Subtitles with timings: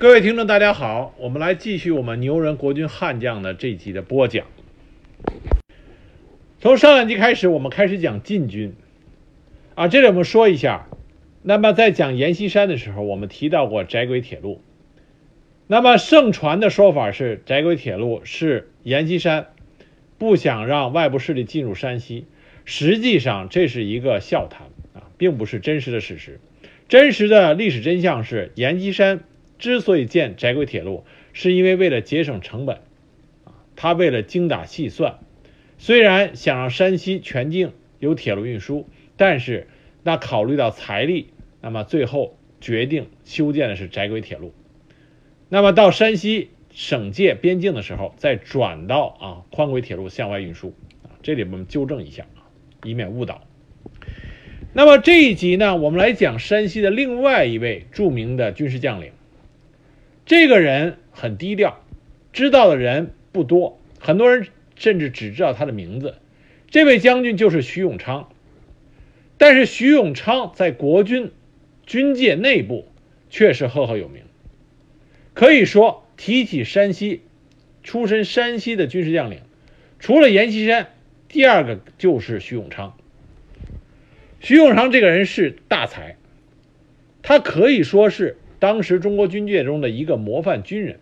[0.00, 4.46] 各位听众，大家好，我们来继续我们牛人国军悍将的这一集的播讲。
[6.60, 8.76] 从上两集开始，我们开始讲晋军
[9.74, 10.86] 啊，这里我们说一下。
[11.42, 14.62] 那么在讲阎锡山的时候，我们提到过窄轨铁路。
[15.66, 19.48] 那么盛传的说法是，窄轨铁路是阎锡山
[20.16, 22.26] 不想让外部势力进入山西。
[22.64, 26.38] 实际上，这是一个笑谈啊，并不是真实的事实。
[26.86, 29.24] 真实的历史真相是，阎锡山
[29.58, 32.76] 之所以建窄轨铁路，是因为为了节省成本
[33.44, 35.18] 啊，他为了精打细算。
[35.78, 39.66] 虽然想让山西全境有铁路运输，但是
[40.02, 41.30] 那考虑到财力。
[41.60, 44.52] 那么最后决定修建的是窄轨铁路，
[45.48, 52.46] 那么到山西省界边境的时候，再转到啊宽轨铁路向外运输啊，这里我们纠正一下啊，
[52.84, 53.42] 以免误导。
[54.72, 59.10] 那么这一集呢，我们来讲山西的另外一位著名的军事将领，
[60.28, 61.80] 这个人很低调，
[62.34, 66.16] 知道的人不多，很多人甚至只知道他的名字。
[66.68, 68.28] 这位将军就是徐永昌，
[69.38, 71.32] 但是徐永昌在国军。
[71.86, 72.92] 军界内部
[73.30, 74.24] 却是赫赫有名，
[75.32, 77.22] 可以说提起山西
[77.82, 79.40] 出身山西的军事将领，
[79.98, 80.90] 除了阎锡山，
[81.28, 82.94] 第二个就是徐永昌。
[84.40, 86.16] 徐永昌这个人是大才，
[87.22, 91.00] 他可以说是当时中国军界中的一个模范军人。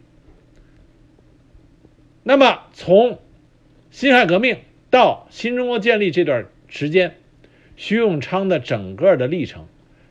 [2.23, 3.21] 那么从
[3.91, 4.59] 辛亥革命
[4.91, 7.17] 到新中国建立这段时间，
[7.77, 9.67] 徐永昌的整个的历程。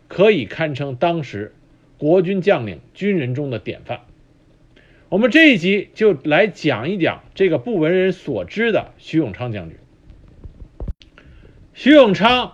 [0.07, 1.51] 可以堪称当时
[1.97, 4.01] 国军将领、军人中的典范。
[5.09, 9.77] 我们这一集就来讲一讲这个不为人所知的徐永昌将军。
[11.73, 12.53] 徐永昌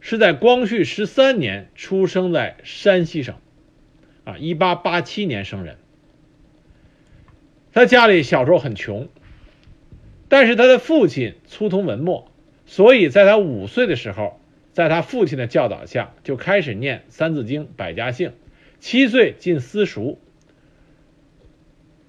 [0.00, 3.36] 是在光绪十三年出生在山西省，
[4.28, 5.78] 啊，一八八七年生人。
[7.72, 9.08] 他家里小时候很穷，
[10.28, 12.30] 但是他的父亲粗通文墨，
[12.66, 14.38] 所以在他五岁的时候。
[14.70, 18.28] 在他父亲的教导下，就开始念《三字经》《百家姓》，
[18.78, 20.20] 七岁进私塾，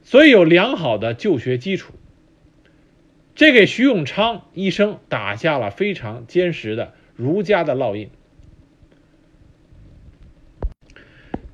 [0.03, 1.95] 所以有良好的就学基础。
[3.33, 8.11] 这给徐永昌一生打下了非常坚实的儒家的烙印。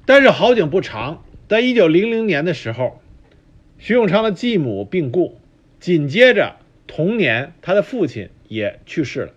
[0.05, 3.01] 但是好景不长，在一九零零年的时候，
[3.79, 5.39] 徐永昌的继母病故，
[5.79, 6.57] 紧接着
[6.87, 9.33] 同年，他的父亲也去世了。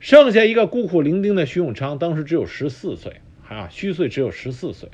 [0.00, 4.88] 剩下一个孤苦伶仃的徐永昌，当时只有十四岁，啊，虚岁只有十四岁。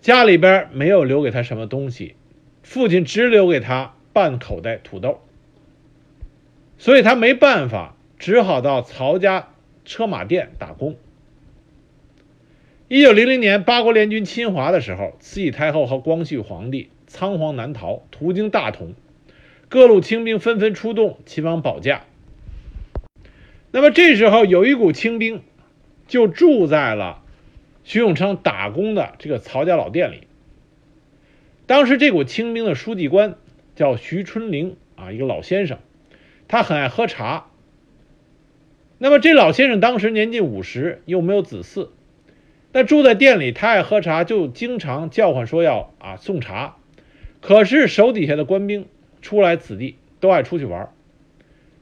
[0.00, 2.16] 家里边没有留给他什么东西，
[2.62, 5.20] 父亲只留给他半口袋土豆，
[6.78, 9.48] 所以他没办法，只好到曹家
[9.84, 10.96] 车马店打工。
[12.88, 18.94] 一九零零年，八国联军侵华的时候，慈禧太后和光绪皇帝仓皇难逃，途经大同，
[19.68, 22.04] 各路清兵纷纷出动，前往保驾。
[23.72, 25.42] 那么这时候有一股清兵，
[26.06, 27.24] 就住在了
[27.82, 30.28] 徐永昌打工的这个曹家老店里。
[31.66, 33.34] 当时这股清兵的书记官
[33.74, 35.80] 叫徐春玲啊，一个老先生，
[36.46, 37.46] 他很爱喝茶。
[38.98, 41.88] 那么这老先生当时年近五十，又没有子嗣，
[42.76, 46.76] 那住在店里，他爱喝茶，就经常叫唤说要啊送茶。
[47.40, 48.86] 可是手底下的官兵
[49.22, 50.92] 出来子弟都爱出去玩。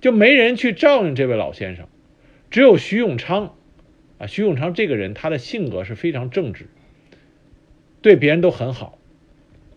[0.00, 1.88] 就没人去照应这位老先生，
[2.48, 3.56] 只有徐永昌，
[4.18, 6.68] 啊，徐永昌这个人，他的性格是非常正直，
[8.00, 8.96] 对别人都很好，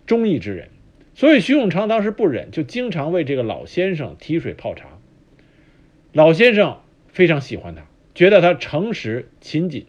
[0.05, 0.69] 忠义之人，
[1.15, 4.99] 所以徐永昌当时不忍，就经常为这个老先生提水泡茶。
[6.13, 9.87] 老先生非常喜欢他，觉得他诚实勤谨，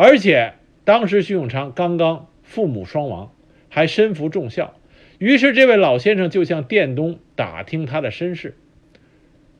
[0.00, 0.52] 而且
[0.84, 3.32] 当时徐永昌刚刚父母双亡，
[3.68, 4.78] 还身负重孝，
[5.18, 8.56] 于是这位老先生就向店东打听他的身世。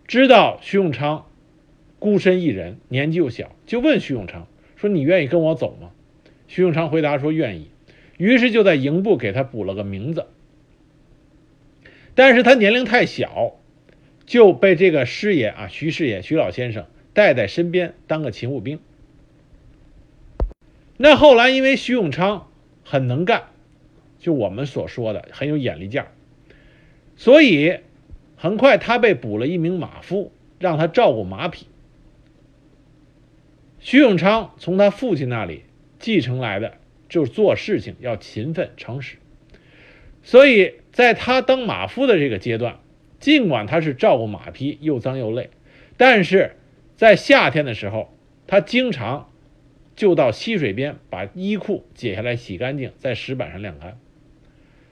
[0.06, 1.26] 知道徐永昌
[1.98, 5.90] 孤身一人，年纪又小，就问徐永昌说：“你愿意跟我走吗？”
[6.46, 7.66] 徐永昌回答说：“愿意。”
[8.16, 10.26] 于是就在营部给他补了个名字。
[12.14, 13.56] 但是他年龄太小，
[14.24, 18.78] 就被这个师爷啊，徐师爷、徐老先生带在身边当个勤务兵。
[20.98, 22.50] 那后来因为徐永昌
[22.84, 23.44] 很能干，
[24.18, 26.08] 就我们所说的很有眼力劲儿，
[27.16, 27.78] 所以。
[28.40, 30.30] 很快，他被补了一名马夫，
[30.60, 31.66] 让他照顾马匹。
[33.80, 35.64] 徐永昌从他父亲那里
[35.98, 36.74] 继承来的，
[37.08, 39.16] 就是做事情要勤奋诚实。
[40.22, 42.78] 所以，在他当马夫的这个阶段，
[43.18, 45.50] 尽管他是照顾马匹又脏又累，
[45.96, 46.54] 但是
[46.94, 48.16] 在夏天的时候，
[48.46, 49.27] 他经常
[49.98, 53.98] 就到溪水边把衣裤解下来洗干净，在石板上晾干。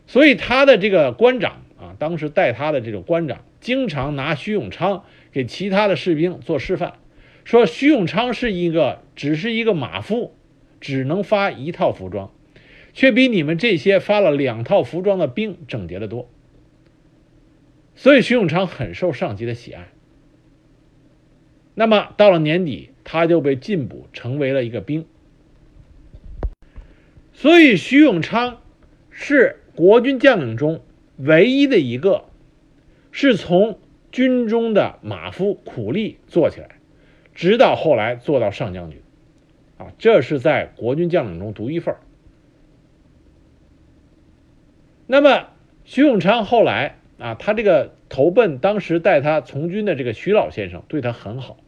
[0.08, 6.94] 所以他的这个官长啊，当时带他的这种官长，经常拿徐永昌给其他的士兵做示范，
[7.44, 10.35] 说徐永昌是一个只是一个马夫，
[10.81, 12.32] 只能发一套服装，
[12.93, 16.29] 却比你们这些发了两套服装的兵整洁得多。
[17.94, 19.87] 所以徐永昌很受上级的喜爱。
[21.75, 25.06] 那么到了年底，他就被进补成为了一个兵。
[27.32, 28.61] 所以徐永昌
[29.08, 29.62] 是。
[29.76, 30.81] 国军将领中
[31.19, 32.25] 唯一的一个，
[33.12, 33.79] 是从
[34.11, 36.79] 军中的马夫苦力做起来，
[37.35, 39.03] 直到后来做到上将军，
[39.76, 41.94] 啊，这是在国军将领中独一份
[45.06, 45.49] 那么
[45.85, 51.59] 徐永昌后来啊，他这个投奔当时带他从军的这个徐老先生，对他很好，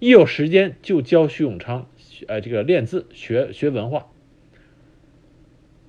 [0.00, 1.86] 一有时间就教徐永昌，
[2.26, 4.06] 呃，这个练字学学文化。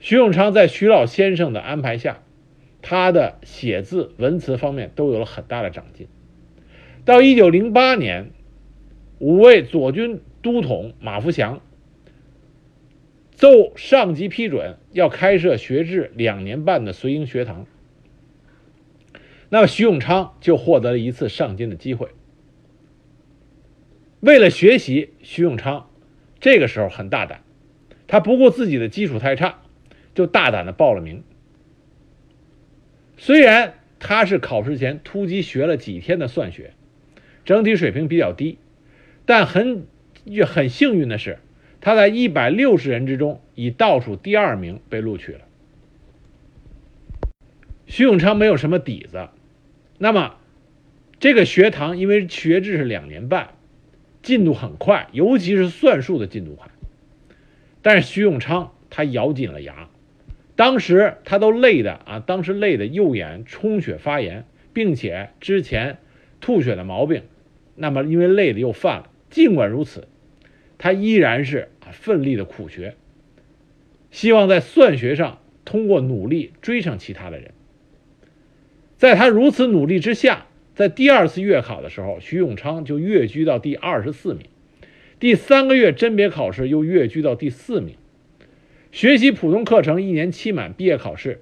[0.01, 2.21] 徐永昌在徐老先生的安排下，
[2.81, 6.07] 他的写字文辞方面都有了很大的长进。
[7.05, 8.31] 到一九零八年，
[9.19, 11.61] 五位左军都统马福祥
[13.33, 17.65] 奏上级批准，要开设学制两年半的随营学堂。
[19.47, 22.09] 那么徐永昌就获得了一次上京的机会。
[24.21, 25.89] 为了学习，徐永昌
[26.39, 27.43] 这个时候很大胆，
[28.07, 29.57] 他不顾自己的基础太差。
[30.13, 31.23] 就大胆的报了名。
[33.15, 36.73] 虽然他是考试前突击学了几天的算学，
[37.45, 38.57] 整体水平比较低，
[39.25, 39.87] 但很
[40.45, 41.39] 很幸运的是，
[41.79, 45.39] 他在一百六十人之中以倒数第二名被录取了。
[47.87, 49.29] 徐永昌没有什么底子，
[49.97, 50.35] 那么
[51.21, 53.51] 这个学堂因为学制是两年半，
[54.21, 56.69] 进度很快，尤其是算术的进度快。
[57.81, 59.89] 但是徐永昌他咬紧了牙。
[60.55, 65.97] 当时他都累的啊，当时累的右眼充血发炎，并且之前
[66.39, 67.23] 吐血的毛病，
[67.75, 69.09] 那么因为累的又犯了。
[69.31, 70.07] 尽管如此，
[70.77, 72.95] 他依然是啊奋力的苦学，
[74.11, 77.51] 希望在算学上通过努力追上其他的人。
[78.97, 80.45] 在他如此努力之下，
[80.81, 84.47] 在第二次月考的时候，徐永昌就跃居到第二十四名，
[85.19, 87.97] 第三个月甄别考试又跃居到第四名。
[88.91, 91.39] 学习普通课程一年期满，毕业考试，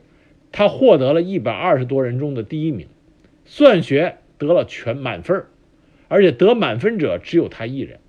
[0.52, 2.88] 他获得了一百二十多人中的第一名，
[3.46, 5.46] 算学得了全满分，
[6.10, 8.00] 而且得满分者只有他一人。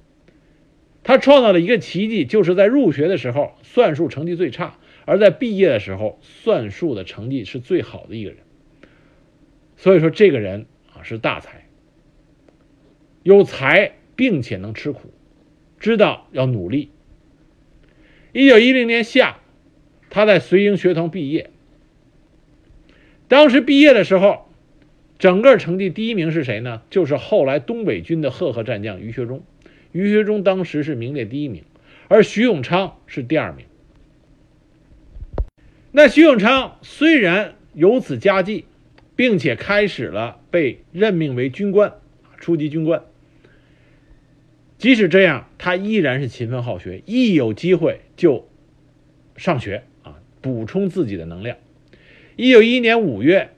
[1.04, 8.38] 他创造了一个奇迹，就是在入学的时候算术成绩最差，而在毕业的时候算术的成绩是最好的一个人。
[9.76, 10.66] 所以说，这个人
[11.02, 11.66] 是大才，
[13.22, 15.12] 有才并且能吃苦，
[15.78, 16.90] 知道要努力。
[18.32, 19.38] 一九一零年夏，
[20.08, 21.50] 他在绥英学堂毕业。
[23.28, 24.48] 当时毕业的时候，
[25.18, 26.82] 整个成绩第一名是谁呢？
[26.90, 29.42] 就是后来东北军的赫赫战将于学忠。
[29.92, 31.64] 于学忠当时是名列第一名，
[32.08, 33.66] 而徐永昌是第二名。
[35.92, 38.64] 那徐永昌虽然有此佳绩，
[39.16, 41.94] 并且开始了被任命为军官，
[42.38, 43.02] 初级军官。
[44.78, 48.48] 即使这样，他依然是勤奋好学，一有机会就
[49.36, 51.58] 上学啊，补充自己的能量。
[52.36, 53.50] 一九一一年五月，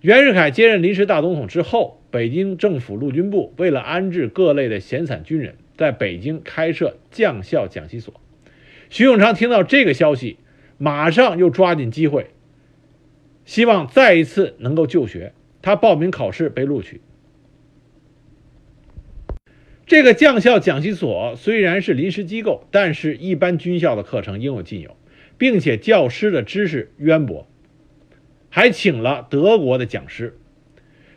[0.00, 8.20] 袁世凯接任临时大总统之后，北京政府陆军部为了安置各类的闲散军人，在北京开设将校讲习所。
[8.90, 10.38] 徐永昌听到这个消息，
[10.76, 12.30] 马上又抓紧机会，
[13.44, 15.32] 希望再一次能够就学。
[15.62, 17.00] 他报名考试，被录取。
[19.86, 24.96] 这个将校讲习所虽然是临时机构，但是一般军校的课程应有尽有，
[25.38, 27.46] 并且教师的知识渊博，
[28.48, 30.38] 还请了德国的讲师，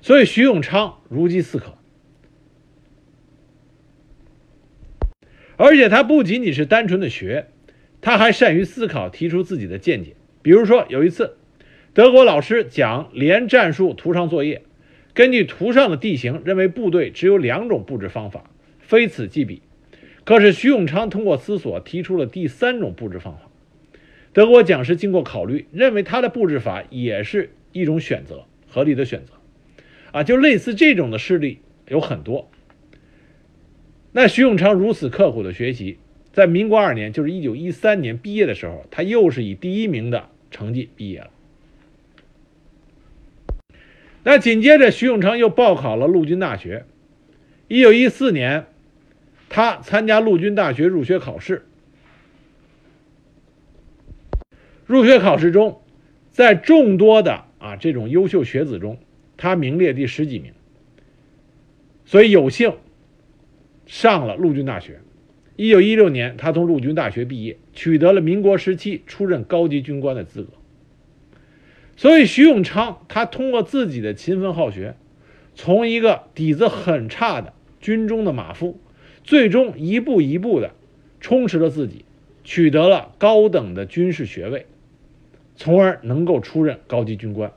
[0.01, 1.77] 所以徐永昌如饥似渴。
[5.57, 7.47] 而且他不仅仅是单纯的学，
[8.01, 10.17] 他还善于思考，提出自己的见解。
[10.41, 11.37] 比如说有一次，
[11.95, 14.63] 德国老师讲连战术图上作业，
[15.13, 18.51] 根据图上的地形，认为部队只有两种布置方法。
[18.79, 19.61] 非此即彼，
[20.25, 23.49] 可是徐永昌通过思索提出了第三种布置方法。
[24.33, 29.31] 德国讲师经过考虑，认为他的布置法也是一种选择，合理的选择。
[30.11, 32.51] 啊，就类似这种的事例有很多。
[34.11, 35.97] 那徐永昌如此刻苦的学习，
[36.33, 41.29] 在民国二年，就是一九一三年毕业的时候，他又是以第一名的成绩毕业了。
[44.25, 46.85] 那紧接着，徐永昌又报考了陆军大学。
[47.69, 48.65] 一九一四年。
[49.47, 51.65] 他参加陆军大学入学考试，
[54.85, 55.81] 入学考试中，
[56.31, 58.97] 在众多的啊这种优秀学子中，
[59.37, 60.51] 他名列第十几名，
[62.05, 62.73] 所以有幸
[63.85, 64.99] 上了陆军大学。
[65.55, 70.49] 一九一六年，他从陆军大学毕业，取得了民国时期出任高级军官的资格。
[71.95, 74.95] 所以，徐永昌他通过自己的勤奋好学，
[75.53, 78.79] 从一个底子很差的军中的马夫，
[79.23, 80.71] 最终一步一步的
[81.19, 82.05] 充实了自己，
[82.43, 84.65] 取得了高等的军事学位，
[85.55, 87.51] 从而能够出任高级军官。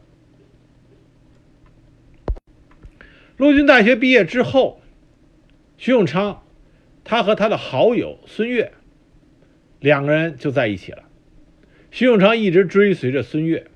[3.36, 4.80] 陆军大学毕业之后，
[5.76, 6.42] 徐永昌。
[7.04, 8.70] 他和他的好友孙越
[9.80, 11.04] 两个人就在一起了。
[11.90, 13.66] 徐永昌一直追随着孙越，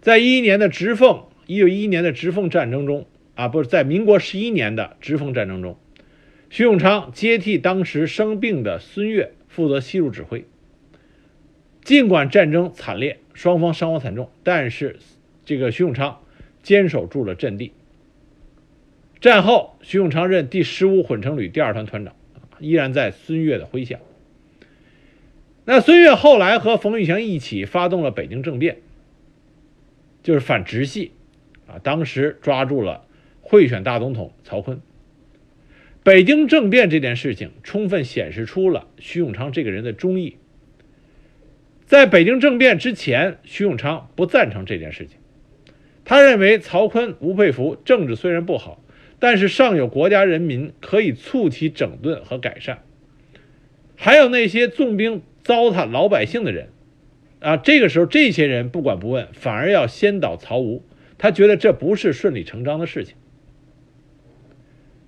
[0.00, 5.78] 在一一年的直奉，一九一一年的直奉战争中啊，不是在民国十一年的直奉战争中，
[6.48, 10.44] 徐永昌接替当时生病的孙岳负责西路指挥。
[11.84, 14.98] 尽管战争惨烈，双方伤亡惨重，但是
[15.44, 16.20] 这个徐永昌
[16.62, 17.72] 坚守住了阵地。
[19.20, 22.14] 战后，徐永昌任第十五混成旅第二团团长，
[22.58, 23.98] 依然在孙岳的麾下。
[25.66, 28.78] 那孙岳后来和冯玉祥一起发动了北京政变，
[30.22, 31.12] 就是反直系，
[31.66, 33.06] 啊，当时抓住了
[33.40, 34.78] 贿选大总统曹锟。
[36.02, 40.36] 北京政变这件事情，充分显示出了徐永昌这个人的忠义。
[41.84, 45.18] 在北京政变之前，徐永昌不赞成这件事情，
[46.04, 48.82] 他认为曹锟、吴佩孚政治虽然不好。
[49.22, 52.84] 但是尚有国家人民可以促其整顿和改善，
[53.94, 56.70] 还有那些纵兵糟蹋老百姓的人，
[57.40, 60.84] 啊，这个时候这些人不管不问，反而要先倒曹吴，
[61.18, 63.16] 他觉得这不是顺理成章的事情。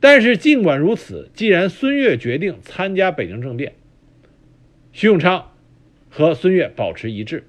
[0.01, 3.75] 但是尽管如此，既然孙越决定参加北京政变，
[4.93, 5.53] 徐永昌
[6.11, 7.47] 和孙越保持一致。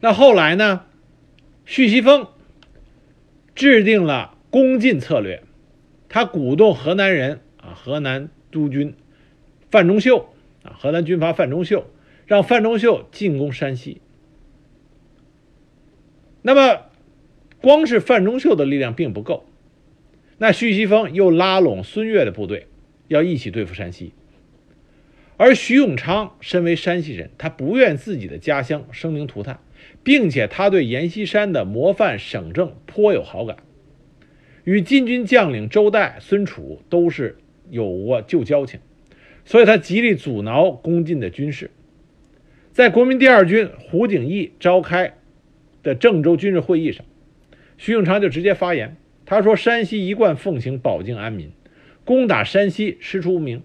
[0.00, 0.86] 那后来呢？
[1.64, 2.26] 徐锡凤。
[3.54, 5.42] 制定了攻进策略，
[6.08, 8.94] 他鼓动河南人啊，河南督军
[9.70, 10.31] 范仲秀
[10.62, 11.86] 啊，河南军阀范仲秀，
[12.26, 14.00] 让范仲秀进攻山西。
[16.42, 16.86] 那么，
[17.60, 19.46] 光是范仲秀的力量并不够，
[20.38, 22.66] 那徐锡峰又拉拢孙越的部队，
[23.08, 24.12] 要一起对付山西。
[25.36, 29.60] 而徐永昌身为山西人，他不愿自己的家乡生灵涂炭。
[30.04, 33.56] 并且他对阎锡山的模范省政颇有好感，
[34.64, 37.38] 与禁军将领周代、孙楚都是
[37.70, 38.80] 有过旧交情，
[39.44, 41.70] 所以他极力阻挠攻进的军事。
[42.72, 45.14] 在国民第二军胡景翼召开
[45.82, 47.04] 的郑州军事会议上，
[47.76, 48.96] 徐永昌就直接发言，
[49.26, 51.50] 他说：“山西一贯奉行保境安民，
[52.04, 53.62] 攻打山西师出无名，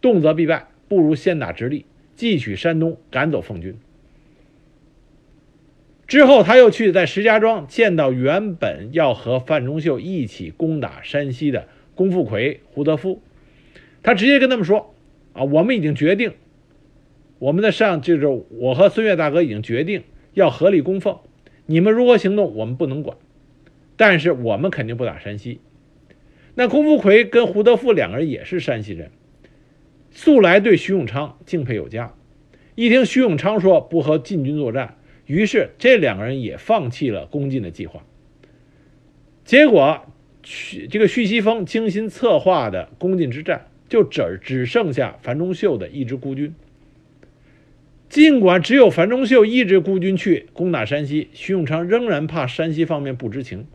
[0.00, 3.76] 动则必败，不如先打直隶，继取山东，赶走奉军。”
[6.06, 13.22] 之后，他又去在石家庄见到原本要和范仲秀一起攻打山西的龚富奎、胡德夫，
[14.02, 14.92] 他直接跟他们说
[15.40, 16.34] ：“啊，我们已经决定，
[17.38, 20.02] 我们的上就是我和孙越大哥已经决定
[20.34, 21.18] 要合力攻奉，
[21.64, 23.16] 你们如何行动，我们不能管，
[23.96, 25.60] 但是我们肯定不打山西。”
[26.56, 29.12] 那龚福奎跟胡德夫两个人也是山西人，
[30.10, 32.12] 素来对徐永昌敬佩有加，
[32.74, 34.98] 一听徐永昌说不和晋军作战。
[35.24, 38.04] 于是，这两个人也放弃了攻进的计划。
[39.44, 40.04] 结果，
[40.42, 46.54] 徐这个徐锡峰精心策划的攻进之战，就只只剩下樊中秀的一支孤军。
[48.08, 53.66] 尽管只有樊中秀一支孤军去攻打山西，徐永昌仍然怕山西方面不知情，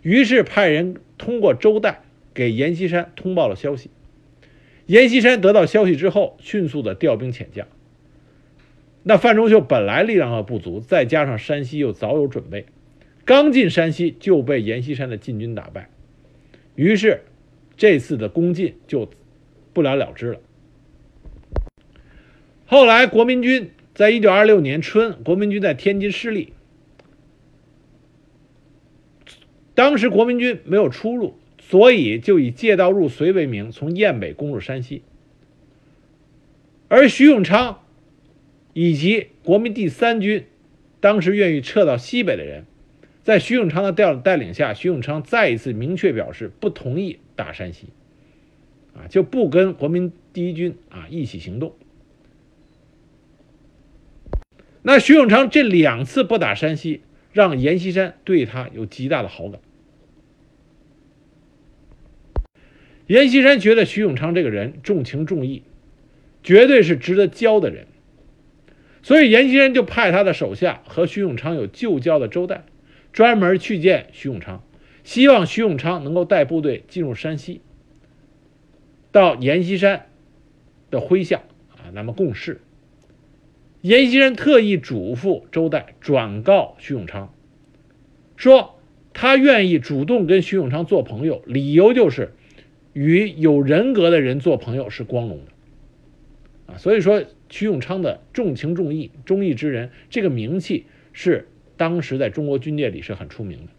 [0.00, 2.00] 于是派人通过周代
[2.32, 3.90] 给阎锡山通报了消息。
[4.86, 7.66] 阎锡山得到消息之后，迅速的调兵遣将。
[9.02, 12.66] 那范仲秀本来力量不足，再加上山西又早有准备，
[13.24, 15.88] 刚进山西就被阎锡山的禁军打败，
[16.74, 17.22] 于是
[17.76, 19.08] 这次的攻进就
[19.74, 20.40] 不了了之了。
[22.64, 26.54] 后来国民军在一九二六年春，国民军在天津失利，
[29.74, 35.02] 当时国民军没有出路，所以就以借道入绥为名，从雁北攻入山西，
[36.88, 37.80] 而徐永昌。
[38.76, 40.46] 以及国民第三军，
[40.98, 42.64] 当时愿意撤到西北的人，
[43.22, 47.90] 在徐永昌的调带领下，徐永昌再一次明确表示不同意打山西，
[48.94, 51.74] 啊，就不跟国民第一军啊一起行动。
[54.82, 59.60] 那徐永昌这两次不打山西，让阎锡山对他有极大的好感。
[63.06, 65.62] 阎锡山觉得徐永昌这个人重情重义，
[66.42, 67.86] 绝对是值得交的人，
[69.02, 72.64] 所以阎锡山就派他的手下和徐永昌有旧交的周代，
[73.12, 74.62] 专门去见徐永昌，
[75.02, 77.60] 希望徐永昌能够带部队进入山西，
[79.14, 80.06] 到阎锡山
[80.90, 82.60] 的麾下啊，那么共事。
[83.80, 87.32] 阎锡山特意嘱咐周代转告徐永昌，
[88.36, 88.80] 说
[89.12, 92.34] 他愿意主动跟徐永昌做朋友，理由就是
[92.92, 96.76] 与有人格的人做朋友是光荣的啊。
[96.76, 103.72] 所以说，徐永昌的重情重义、忠义之人，这个名气是当时在中国军界里是很出名的。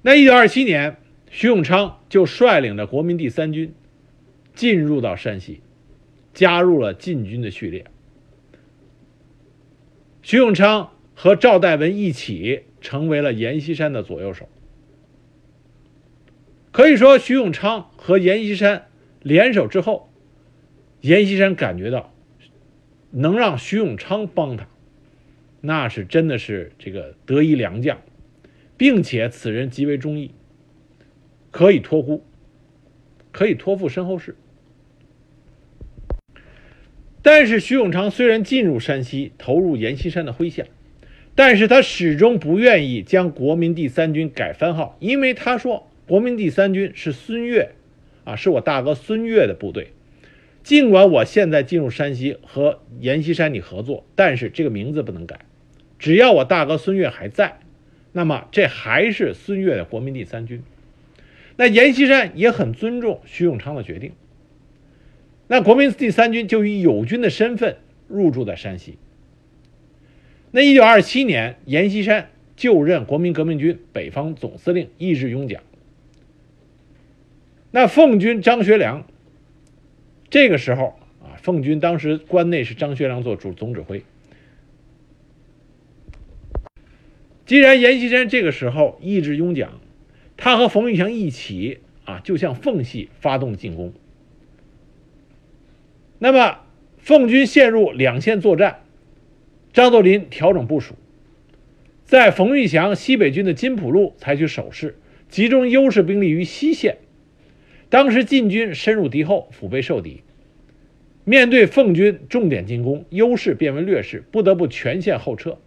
[0.00, 0.96] 那一九二七年，
[1.30, 3.74] 徐永昌就率领着国民第三军
[4.54, 5.60] 进入到山西。
[6.34, 7.84] 加入了禁军的序列。
[10.22, 14.48] 徐永昌和赵代文一起成为了阎锡山的左右手。
[16.70, 18.86] 可以说，徐永昌和阎锡山
[19.20, 20.12] 联手之后，
[21.00, 22.14] 阎锡山感觉到
[23.10, 24.68] 能让徐永昌帮他，
[25.60, 28.00] 那是真的是这个得一良将，
[28.76, 30.30] 并且此人极为忠义，
[31.50, 32.24] 可以托孤，
[33.32, 34.36] 可以托付身后事。
[37.22, 40.64] 但是徐永昌虽然进入山西，投入阎锡山的麾下，
[41.34, 47.72] 但是他始终不愿意将国民第三军改番号，因为他说国民第三军是孙岳，
[48.24, 49.92] 啊，是我大哥孙岳的部队。
[50.62, 55.40] 尽管我现在进入山西和阎锡山你合作，但是这个名字不能改，
[55.98, 57.60] 只要我大哥孙岳还在，
[58.12, 60.62] 那么这还是孙岳的国民第三军。
[61.60, 64.12] 那阎锡山也很尊重徐永昌的决定。
[65.48, 68.96] 那国民第三军就以友军的身份入驻在山西。
[70.52, 75.60] 那一九二七年，阎锡山就任国民革命军北方总司令、义志勇奖。
[77.72, 79.04] 那奉军张学良，
[80.30, 84.04] 这个时候啊，奉军当时关内是张学良做主总指挥。
[87.46, 89.80] 既然阎锡山这个时候义志勇奖，
[90.38, 93.92] 他和冯玉祥一起啊，就向奉系发动进攻。
[96.18, 96.60] 那么，
[96.96, 98.84] 奉军陷入两线作战，
[99.72, 100.94] 张作霖调整部署，
[102.04, 104.96] 在冯玉祥西北军的金浦路采取守势，
[105.28, 106.98] 集中优势兵力于西线。
[107.90, 110.22] 当时晋军深入敌后，腹背受敌，
[111.24, 115.58] 面对奉军重点进攻，优势变为劣势，不得不全线后撤。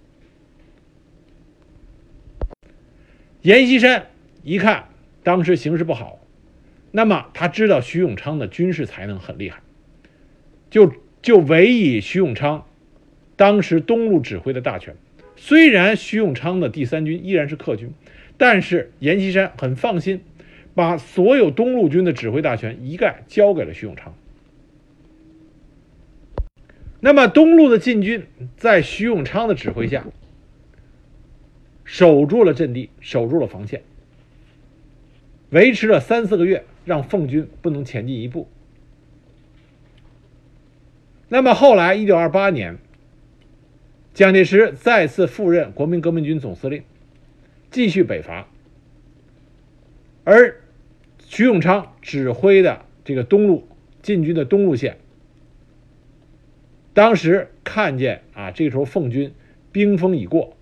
[3.42, 4.08] 阎锡山
[4.44, 4.86] 一看
[5.24, 6.20] 当时形势不好，
[6.92, 9.62] 那么他知道徐永昌的军事才能很厉害。
[10.70, 12.66] 就就委以徐永昌
[13.36, 14.96] 当时东路指挥的大权，
[15.36, 17.92] 虽然徐永昌的第三军依然是客军，
[18.38, 20.22] 但是阎锡山很放心，
[20.74, 24.16] 把所有东路军的指挥大权一概交给了徐永昌。
[27.00, 28.26] 那么东路的禁军
[28.58, 30.06] 在徐永昌的指挥下，
[31.84, 33.82] 守住了阵地，守住了防线，
[35.52, 38.48] 维持了三四个月，让奉军不能前进一步。
[41.30, 42.78] 那么后来，一九二八年，
[44.14, 46.84] 蒋介石再次赴任国民革命军总司令，
[47.70, 48.48] 继续北伐。
[50.24, 50.62] 而
[51.20, 53.68] 徐永昌指挥的这个东路
[54.02, 54.98] 进军的东路线，
[56.94, 59.34] 当时看见啊，这时候奉军
[59.72, 60.56] 兵锋已过，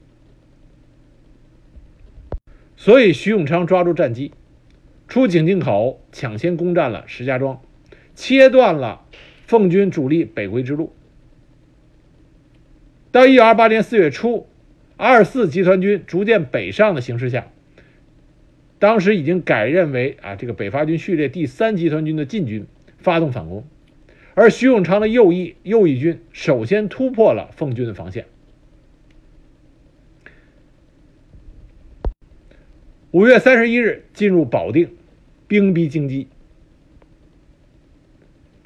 [2.78, 4.32] 所以徐永昌抓住战机，
[5.10, 7.62] 出井陉口，抢先攻占了石家庄，
[8.16, 9.06] 切断了。
[9.48, 10.94] 奉军主力北归之路。
[13.12, 14.48] 到一九二八年四月初，
[14.96, 17.48] 二四集团军逐渐北上的形势下，
[18.78, 22.68] 当时已经改任为啊这个北伐军序列第三集团军的晋军
[23.00, 23.66] 发动反攻，
[24.36, 28.28] 而徐永昌的右翼右翼军首先突破了奉军的防线。
[33.10, 34.96] 五月三十一日进入保定，
[35.50, 36.28] 兵逼京畿。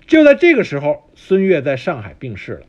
[0.06, 2.66] 就在这个时候，孙岳在上海病逝了。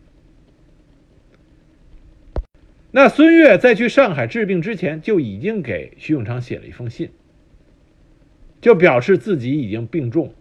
[2.93, 7.11] 那孙岳在去上海治病之前，就已经给徐永昌写了一封信，
[8.61, 10.33] 就表示自己已经病重，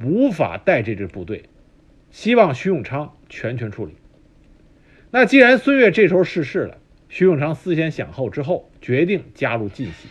[0.00, 1.42] 无法带这支部队，
[2.12, 3.94] 希望徐永昌全权处理。
[5.10, 6.78] 那既然孙岳这时候逝世了，
[7.08, 10.08] 徐永昌思前想后之后，决定加入晋系。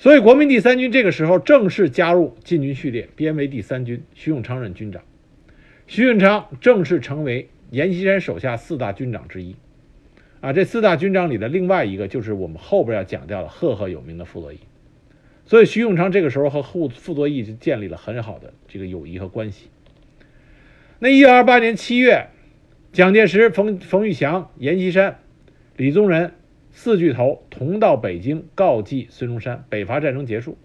[0.00, 5.02] 所以，国民第三军这个时候正式加入禁军序列，编为第三军，徐永昌任军长。
[5.88, 9.56] 徐永昌正式成为阎锡山手下四大军长之一。
[10.40, 14.60] 啊，这四大军长里的另外一个就是我们后边要讲到的赫赫有名的傅作义。
[15.44, 19.68] 所以徐永昌这个时候和傅傅作义就建立了很好的这个友谊和关系。
[21.00, 22.28] 那一九二八年七月，
[22.92, 25.18] 蒋介石、冯冯玉祥、阎锡山、
[25.76, 26.34] 李宗仁
[26.80, 30.56] 四巨头同到北京告祭孙中山，北伐战争结束。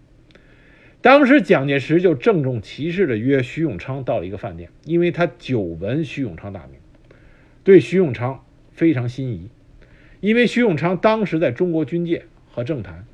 [1.02, 6.80] 当时蒋介石就郑重其事地约徐永昌到了一个饭店，因为他久闻徐永昌大名，
[7.64, 9.50] 对徐永昌非常心仪。
[10.20, 13.08] 因为徐永昌当时在中国军界和政坛，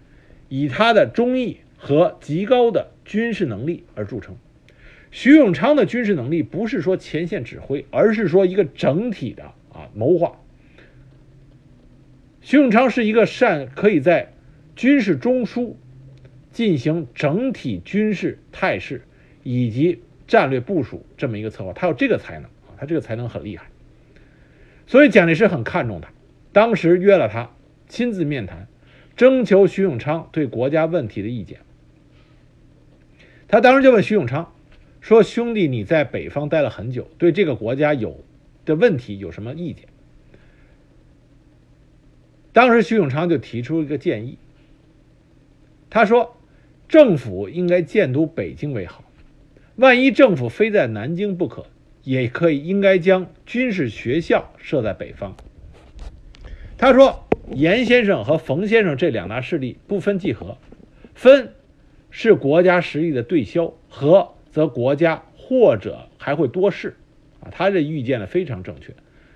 [0.49, 4.35] 以他的忠义和极高的军事能力而著称。
[5.09, 10.41] 徐永昌的军事能力不是说前线指挥，而是说一个整体的啊谋划。
[12.49, 14.33] 徐永昌是一个善可以在
[14.75, 15.75] 军事中枢
[16.51, 19.03] 进行整体军事态势
[19.43, 23.67] 以及战略部署这么一个策划，他有这个才能啊，他这个才能很厉害。
[24.87, 26.09] 所以蒋介石很看重他，
[26.51, 27.51] 当时约了他
[27.87, 28.67] 亲自面谈，
[29.15, 31.59] 征求徐永昌对国家问题的意见。
[33.47, 34.51] 他当时就问徐永昌。
[35.01, 38.23] 说兄弟，你在北方待了很久，对这个国家有
[38.65, 39.85] 的问题有什么意见？
[42.53, 44.37] 当时徐永昌就提出一个建议，
[45.89, 46.35] 他说，
[46.87, 49.03] 政府应该建都北京为好，
[49.75, 51.65] 万一政府非在南京不可，
[52.03, 55.35] 也可以应该将军事学校设在北方。
[56.77, 60.57] 他说，严先生和冯先生这两大势力不分季和，
[61.13, 61.53] 分
[62.09, 64.29] 是国家实力的对消和。
[64.51, 66.95] 则国家或者还会多事，
[67.39, 68.95] 啊，他这预见的非常正确。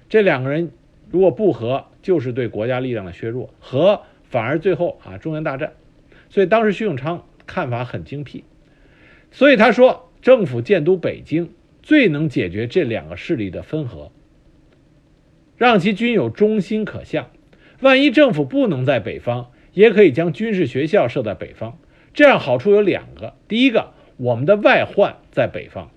[0.09, 0.71] 这两个人
[1.11, 5.73] 如果不和，就是对国家力量的削弱；和反而最后啊中原大战。
[6.29, 8.43] 所以当时徐永昌看法很精辟，
[9.31, 11.49] 所以他说政府建都北京
[11.81, 14.11] 最能解决这两个势力的分合，
[15.57, 17.31] 让其均有中心可向。
[17.79, 21.77] 万一政府不能在北方，也可以将军事学校设在北方，
[22.13, 23.93] 这样好处有两个：第一个。
[24.17, 25.89] 我们的外患在北方，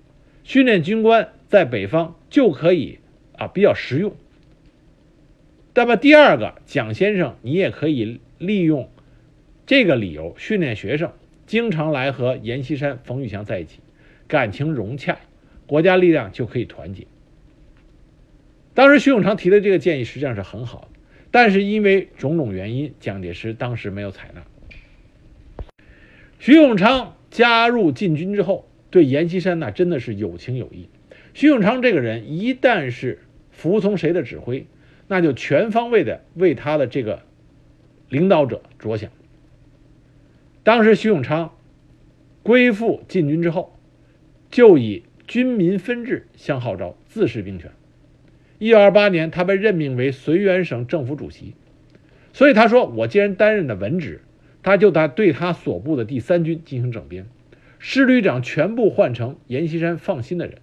[0.43, 2.97] 训练军官在北方就可以
[3.37, 4.15] 啊比较实用。
[5.77, 8.89] 那么第二个，蒋先生你也可以利用
[9.67, 11.13] 这个理由训练学生，
[11.45, 13.79] 经常来和阎锡山、冯玉祥在一起，
[14.27, 15.19] 感情融洽，
[15.67, 17.05] 国家力量就可以团结。
[18.73, 24.41] 当时徐永昌提的这个建议实际上是很好的，但是因为种种原因，蒋介石当时没有采纳。
[26.39, 27.13] 徐永昌。
[27.29, 30.89] 加入禁军之后，对阎锡山那真的是有情有义。
[31.35, 33.19] 徐永昌这个人一旦是
[33.51, 34.65] 服从谁的指挥，
[35.07, 37.23] 那就全方位的为他的这个
[38.09, 39.11] 领导者着想。
[40.63, 41.55] 当时徐永昌
[42.43, 43.77] 归附禁军之后，
[44.49, 47.71] 就以军民分治相号召，自恃兵权。
[48.59, 51.53] 一九二八年，他被任命为绥远省政府主席，
[52.33, 54.21] 所以他说：“我既然担任的文职。”
[54.63, 57.27] 他就他对他所部的第三军进行整编，
[57.79, 60.57] 师旅长全部换成阎锡山放心的人。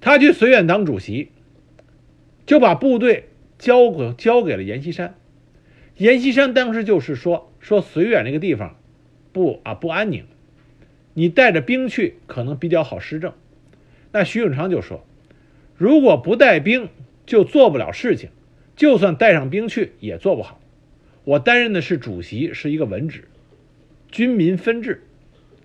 [0.00, 1.32] 他去绥远当主席，
[2.50, 3.28] 就把部队
[3.60, 5.14] 交给交给了阎锡山。
[5.96, 8.76] 阎锡山当时就是说说绥远那个地方
[9.32, 10.24] 不啊不安宁，
[11.14, 13.34] 你带着兵去可能比较好施政。
[14.10, 15.06] 那徐永昌就说，
[15.76, 16.88] 如果不带兵
[17.24, 18.30] 就做不了事情，
[18.74, 20.60] 就算带上兵去也做不好。
[21.22, 23.28] 我担任的是主席，是一个文职，
[24.10, 25.04] 军民分治，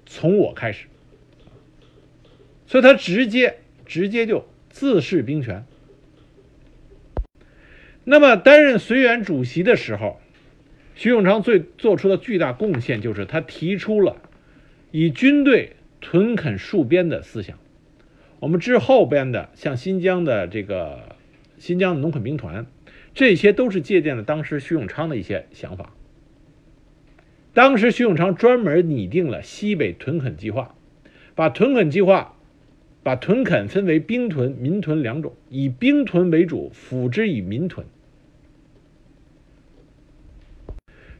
[0.06, 0.86] 从我开始，
[2.68, 5.66] 所以他直接直接就自恃兵权。
[8.06, 10.22] 那么担任绥远主席的时候，
[10.96, 14.16] 徐永昌最做出的巨大贡献就是他提出了
[14.92, 17.60] 以军队屯垦戍边的思想。
[18.40, 21.18] 我们之后边的像新疆的这个
[21.58, 22.66] 新疆的农垦兵团。
[23.14, 25.94] 这些都是借鉴了当时徐永昌的一些想法。
[27.54, 30.76] 当时徐永昌专门拟定了西北屯垦计划，
[31.34, 32.36] 把屯垦计划，
[33.04, 37.88] 把屯垦分为兵屯、民屯两种，以兵屯为主，辅之以民屯。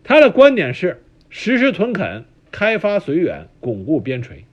[0.08, 4.44] 他的观点是实施屯垦，开发绥远，巩固边陲。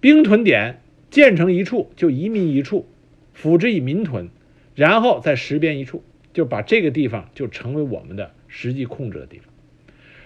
[0.00, 2.88] 兵屯点建成一处就移民一处，
[3.34, 4.30] 辅之以民屯。
[4.76, 9.46] 然后再实边一处，就把这个地方就成为我们的实际控制的地方。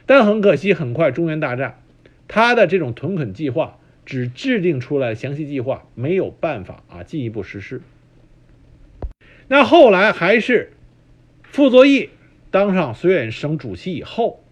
[0.05, 1.83] 但很可惜，很快中原大战，
[2.29, 7.81] 他的这种屯垦计划只制定出来详细计划，没有办法啊进一步实施。
[9.49, 10.73] 那后来还是
[11.43, 12.11] 傅作义
[12.51, 14.43] 当上绥远省主席以后，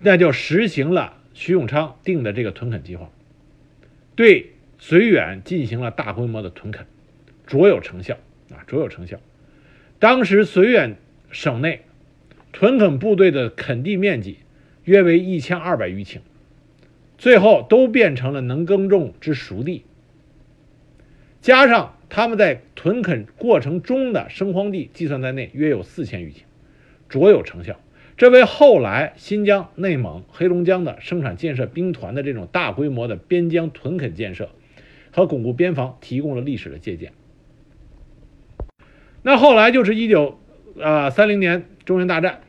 [0.00, 3.10] 那就实行了徐永昌定的这个屯垦计划，
[4.14, 6.86] 对绥远进行了大规模的屯垦，
[7.46, 8.16] 卓有成效。
[8.50, 9.20] 啊，卓有成效。
[9.98, 10.96] 当时绥远
[11.30, 11.82] 省内
[12.50, 14.38] 屯垦部队的垦地面积
[14.84, 16.20] 约为一千二百余顷，
[17.18, 19.84] 最后都变成了能耕种之熟地。
[21.42, 26.40] 加上他们在屯垦过程中的生荒地计算在内，约有四千余顷，
[27.08, 27.80] 卓有成效。
[28.16, 34.50] 这为后来新疆、内蒙、黑龙江的生产建设兵团的这种大规模的边疆屯垦建设
[35.12, 37.12] 和巩固边防提供了历史的借鉴。
[39.22, 40.40] 那后来就是一九
[40.80, 42.40] 啊三零年中原大战，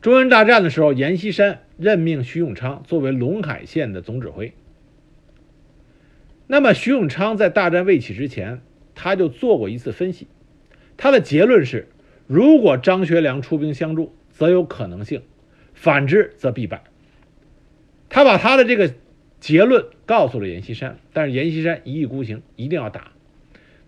[0.00, 4.54] 中原大战的时候，阎锡山任命徐永昌作为陇海线的总指挥。
[6.46, 8.62] 那么徐永昌在大战未起之前，
[8.94, 10.26] 他就做过一次分析，
[10.96, 11.88] 他的结论是。
[12.26, 15.20] 如果张学良出兵相助，则有可能性；
[15.74, 16.84] 反之则必败。
[18.08, 18.94] 他把他的这个
[19.40, 23.12] 结论告诉了阎锡山，但是阎锡山一意孤行，一定要打。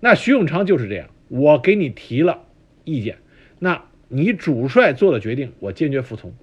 [0.00, 2.44] 那徐永昌就是这样，我给你提了
[2.84, 3.16] 意见，
[3.58, 6.34] 那你主帅做的决定，我坚决服从。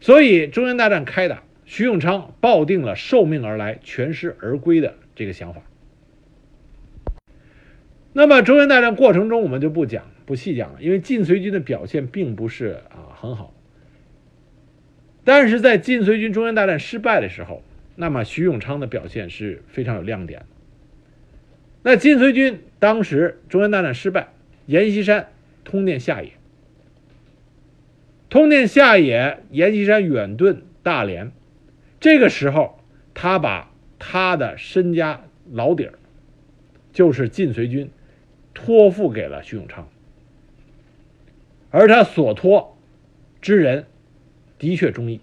[0.00, 5.62] 所以中原大战开打，徐永昌抱定了受命而来，全师而归的这个想法。
[8.12, 10.11] 那么中原大战过程中，我们就不讲。
[10.32, 13.52] 不细讲了，因为晋绥军的表现并不是啊很好。
[15.24, 17.62] 但是在晋绥军中原大战失败的时候，
[17.96, 20.46] 那么徐永昌的表现是非常有亮点的。
[21.82, 24.28] 那晋绥军当时中原大战失败，
[24.64, 25.28] 阎锡山
[25.64, 26.30] 通电下野，
[28.30, 31.30] 通电下野，阎锡山远遁大连。
[32.00, 35.92] 这个时候，他把他的身家老底儿，
[36.90, 37.90] 就是晋绥军，
[38.54, 39.86] 托付给了徐永昌。
[41.72, 42.76] 而他所托
[43.40, 43.86] 之人
[44.58, 45.20] 的确忠义，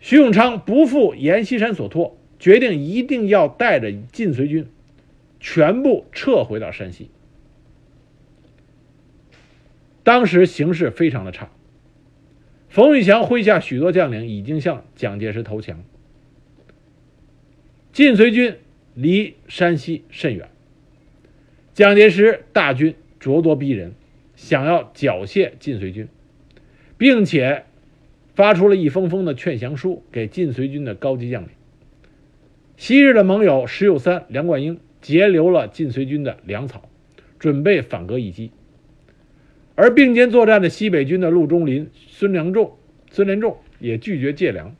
[0.00, 4.66] 徐永昌不负阎锡山所托，决定一定要带着晋绥军
[5.38, 7.10] 全部撤回到山西。
[10.02, 11.50] 当时形势非常的差，
[12.70, 15.84] 冯玉祥麾下许多将领已经向蒋介石投降，
[17.92, 18.56] 晋绥军
[18.94, 20.48] 离山西甚远，
[21.74, 23.92] 蒋介石大军咄咄逼人。
[24.36, 26.06] 想要缴械晋绥军，
[26.96, 27.64] 并且
[28.34, 31.48] 发出了一封封的劝降书给晋绥军的高级将领。
[32.76, 36.88] 昔日的盟友石友三、梁冠英截留了晋绥军的粮草，
[37.38, 38.52] 准备反戈一击。
[39.74, 42.76] 而并肩作战的西北军的陆中林、孙良仲、
[43.10, 44.76] 孙连仲也拒绝借粮。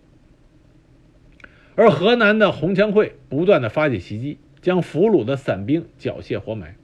[1.74, 6.76] 而河南的洪强会不断的发起袭击，将俘虏的散兵缴械活埋。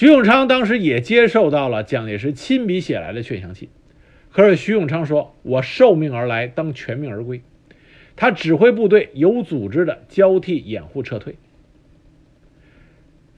[0.00, 3.68] 徐永昌当时也接受到了蒋介石亲笔写来的劝降信，
[4.30, 7.42] 可是徐永昌说：“我受命而来，当全命而归。”
[8.16, 11.36] 他指挥部队有组织的交替掩护撤退。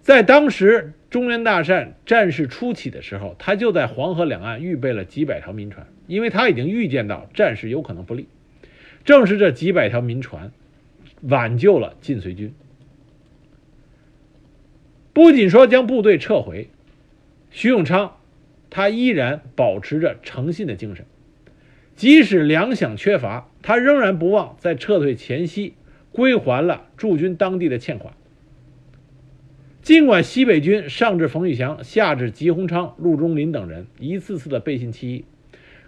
[0.03, 8.29] 在当时中原大战战事初起的时候，他就在黄河两岸预备了几百条民船，因为他已经预见到战事有可能不利。
[9.05, 10.53] 正是这几百条民船，
[11.23, 12.55] 挽救了晋绥军。
[15.13, 16.69] 不仅说将部队撤回，
[17.51, 18.17] 徐永昌，
[18.71, 21.05] 他依然保持着诚信的精神，
[21.97, 25.75] 即使粮饷缺乏，他仍然不忘在撤退前夕
[26.13, 28.15] 归还了驻军当地的欠款。
[29.83, 35.25] 尽管西北军上至冯玉祥，下至吉鸿昌、陆中林等人一次次的背信弃义，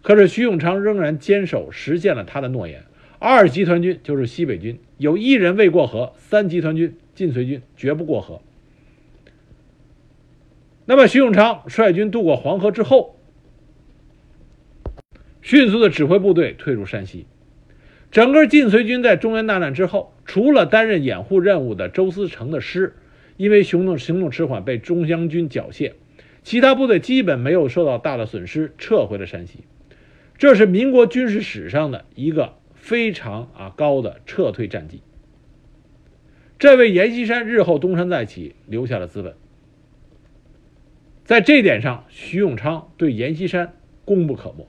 [0.02, 2.82] 可是徐永昌仍然坚守实现了他的诺言。
[3.18, 8.42] 二集团军就是西北军，有一人未过河；三集团军晋绥军绝不过河。
[10.86, 13.16] 那么，徐永昌率军渡过黄河之后，
[15.40, 17.26] 迅速的指挥部队退入山西。
[18.10, 22.94] 整个晋绥军在中原大战之后，除了担任掩护任务的周思成的师，
[23.36, 25.94] 因为行动行动迟缓被中央军缴械，
[26.42, 29.60] 其他部队基本没有受到大的损失，撤回了山西。
[30.36, 35.00] 这是民国军事史上的一个非常啊高的撤退战绩，
[36.58, 39.34] 这为阎锡山日后东山再起留下了资本。
[41.24, 44.68] 在这点上，徐永昌对阎锡山功不可没。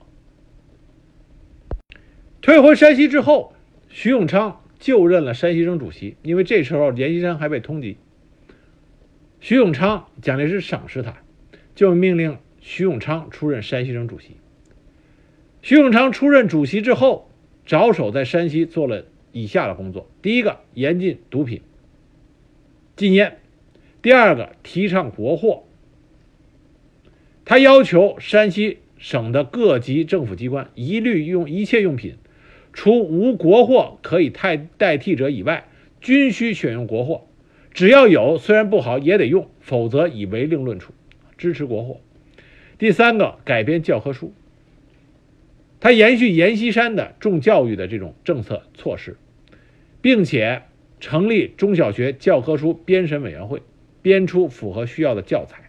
[2.40, 3.52] 退回山西之后，
[3.90, 7.96] 徐永昌就任了山西省主席，因为这时候阎锡山还被通缉。
[9.38, 11.18] 徐永昌，蒋介石赏识他，
[11.74, 14.38] 就命令徐永昌出任山西省主席。
[15.60, 17.30] 徐永昌出任主席之后，
[17.66, 21.60] 着手在山西做了以下的工作：第一个，严禁毒品、
[22.96, 23.32] 禁烟；
[24.00, 25.64] 第二个，提倡国货。
[27.48, 32.16] 他要求山西省的各级政府机关一律用一切用品，
[32.72, 35.68] 除无国货可以代代替者以外，
[36.00, 37.28] 均需选用国货。
[37.72, 40.92] 只要有，虽然不好也得用，否则以违令论处，
[41.38, 42.00] 支持国货。
[42.78, 44.34] 第三个，改编教科书，
[45.78, 49.16] 他延续阎锡山的重教育的这种政策措施，
[50.00, 50.62] 并且
[50.98, 53.62] 成立中小学教科书编审委员会，
[54.02, 55.62] 编出符合需要的教材。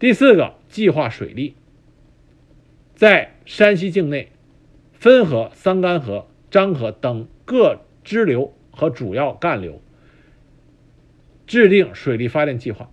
[0.00, 1.54] 第四个，计划水利，
[2.96, 4.32] 在山西境内，
[4.98, 8.52] 汾河、桑干河、漳河等各支流。
[8.72, 9.82] 和主要干流
[11.46, 12.88] 制定水利发电计划。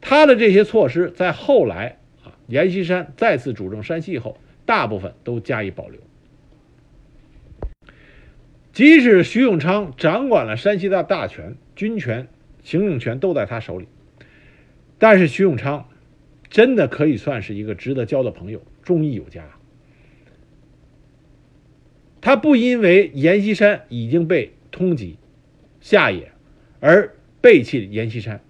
[0.00, 6.00] 他的这些措施在后来啊，阎锡山再次主政山西以后，大部分都加以保留。
[8.72, 12.28] 即使徐永昌掌管了山西的大权、军权、
[12.62, 13.88] 行政权都在他手里，
[15.02, 15.88] 但是徐永昌
[16.48, 19.42] 真的可以算是一个值得交的朋友，忠义有加。
[22.20, 25.16] 他不因为阎锡山已经被通缉
[25.80, 26.30] 下野
[26.78, 28.42] 而背弃阎锡山，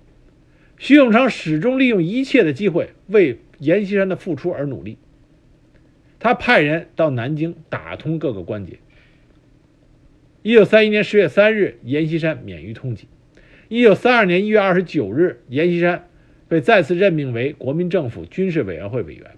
[0.76, 4.98] 徐永昌始终利用一切的机会为阎锡山的付出而努力。
[6.18, 8.78] 他派人到南京打通各个关节。
[10.42, 13.04] 一九三一年十月三日，阎锡山免于通缉。
[13.70, 16.10] 一九三二年一月二十九日，阎锡山
[16.52, 19.30] 被再次任命为国民政府军事委员会委员。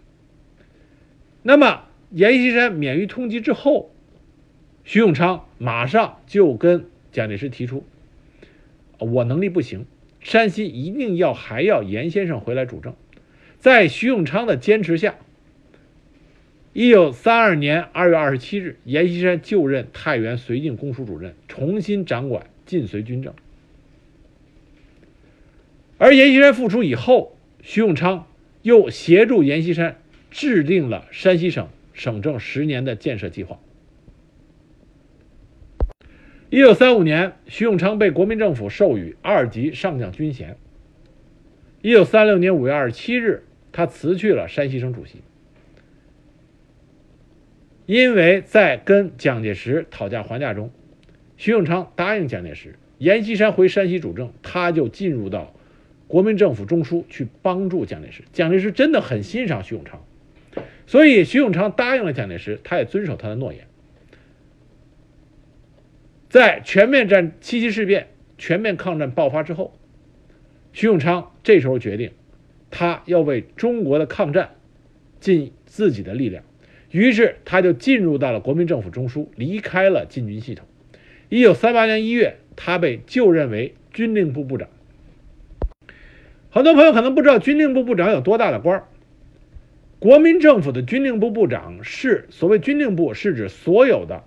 [1.45, 3.95] 那么，阎锡山免于通缉之后。
[4.83, 7.85] 徐永昌马上就跟蒋介石提出
[8.99, 9.87] ：“我能力不行，
[10.19, 12.97] 山西一定要还要严先生回来主政。”
[13.61, 15.15] 在徐永昌的坚持下，
[16.73, 23.33] 一九三二年二月二十七日，阎锡山就任太原绥靖公署主任，重新掌管晋绥军政。
[25.99, 28.27] 而阎锡山复出以后，徐永昌
[28.63, 29.97] 又协助阎锡山
[30.31, 33.61] 制定了山西省省政十年的建设计划。
[36.51, 40.57] 一九三五年，徐永昌被国民政府授予二级上将军衔。
[41.83, 45.19] 一九三六年五月二十七日，他辞去了山西省主席，
[47.87, 50.71] 因为在跟蒋介石讨价还价中，
[51.37, 55.54] 徐永昌答应蒋介石，阎锡山回山西主政，他就进入到
[56.15, 58.23] 国民政府中枢去帮助蒋介石。
[58.33, 60.05] 蒋介石真的很欣赏徐永昌，
[60.87, 63.67] 所以徐永昌答应了蒋介石，他也遵守他的诺言。
[66.29, 69.77] 在全面战七七事变、全面抗战爆发之后，
[70.73, 72.13] 徐永昌这时候决定，
[72.71, 74.55] 他要为中国的抗战
[75.19, 76.45] 尽自己的力量，
[76.93, 80.65] 于是他就进入到了国民政府中枢，离开了禁军系统。
[81.29, 84.69] 一九三八年一月，他被就任为军令部部长。
[86.55, 88.85] 很多朋友可能不知道军令部部长有多大的官儿。
[89.99, 94.23] 国民政府的军令部部长是所谓军令部，是指所有的。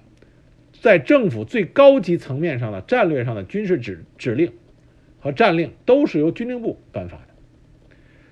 [0.81, 4.51] 在政府最高级层面上的战略上的军事指指令
[5.21, 7.27] 和战令都是由军令部颁发的，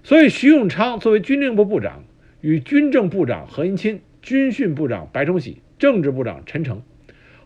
[0.03, 2.03] 所以徐永昌作为军令部部长，
[2.41, 6.83] 与军政部长何应钦、军训部长白崇禧、政治部长陈诚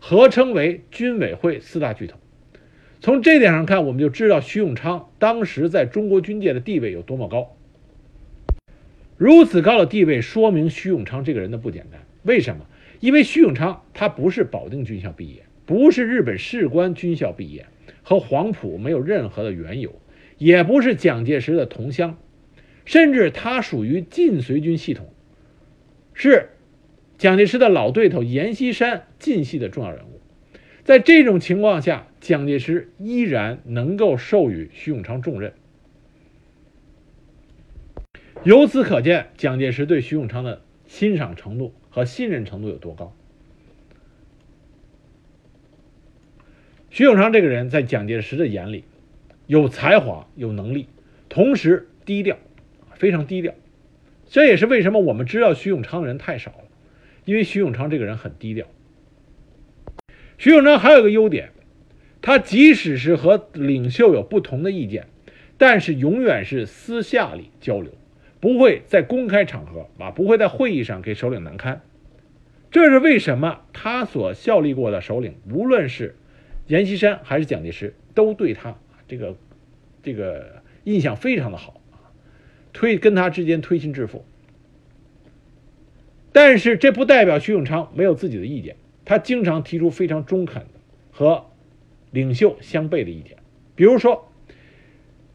[0.00, 2.19] 合称为军委会四大巨头。
[3.00, 7.56] 从这点上看，我们就知道徐永昌当时在中国军界的地位有多么高。
[9.16, 12.02] 如此高的地位，说明徐永昌这个人的不简单。
[12.24, 12.66] 为什么？
[13.00, 17.64] 因为徐永昌他不是保定军校毕业，不是日本士官军校毕业，
[18.02, 19.98] 和黄埔没有任何的缘由，
[20.36, 22.18] 也不是蒋介石的同乡，
[22.84, 25.08] 甚至他属于晋绥军系统，
[26.12, 26.50] 是
[27.16, 30.20] 蒋介石的老对头阎锡山晋系的重要人物。
[30.84, 35.54] 在这种情况下，蒋介石依然能够授予徐永昌重任，
[38.44, 41.74] 由此可见蒋介石对徐永昌的欣赏程度。
[41.92, 43.12] 和信任程度有多高？
[46.88, 48.84] 徐永昌这个人，在蒋介石的眼里，
[49.48, 50.86] 有才华、有能力，
[51.28, 52.38] 同时低调，
[52.94, 53.54] 非常低调。
[54.28, 56.68] 这也是为什么我们知道徐永昌的人太少了，
[57.24, 58.68] 因为徐永昌这个人很低调。
[60.38, 61.50] 徐永昌还有个优点，
[62.22, 65.06] 他即使是和领袖有不同的意见，
[65.56, 67.92] 但是永远是私下里交流。
[68.40, 71.82] 不会在公开场合啊，不会在会议上给首领难堪。
[72.70, 73.60] 这是为什么？
[73.74, 76.16] 他所效力过的首领，无论是
[76.66, 79.36] 阎锡山还是蒋介石，都对他这个
[80.02, 82.08] 这个印象非常的好啊，
[82.72, 84.24] 推跟他之间推心置腹。
[86.32, 91.49] 但是这不代表徐永昌没有自己的意见，他经常提出非常中肯的和
[92.10, 93.36] 领袖相悖的一点。
[93.74, 94.30] 比如说，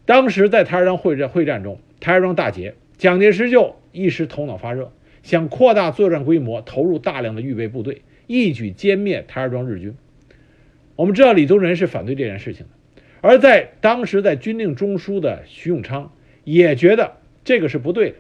[0.06, 2.76] 当时在台儿庄会战会战中，台儿庄大捷。
[2.98, 9.96] 蒋介石就一时头脑发热，想扩大作战规模，投入大量的预备部队，一举歼灭台儿庄日军。
[10.96, 16.14] 我们知道李宗仁是反对这件事情的，而在当时在军令中枢的徐永昌
[16.46, 18.16] 也觉得这个是不对的。